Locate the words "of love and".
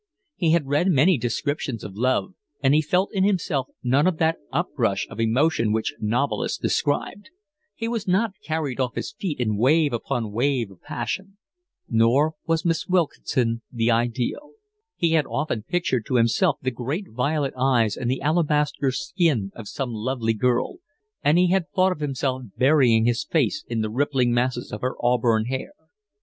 1.83-2.73